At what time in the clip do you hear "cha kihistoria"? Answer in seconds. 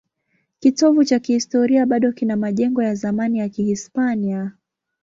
1.05-1.85